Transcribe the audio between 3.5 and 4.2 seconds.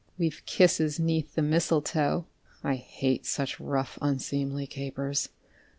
rough,